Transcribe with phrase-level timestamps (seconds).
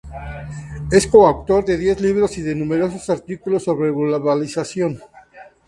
[0.91, 4.99] Es co-autor de diez libros y de numerosos artículos sobre la globalización.